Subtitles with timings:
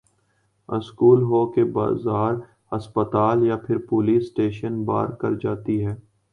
[0.69, 2.33] school ہو کہ بازار
[2.71, 5.95] ہسپتال یا پھر پولیس اسٹیشن پار کر جاتے ہیں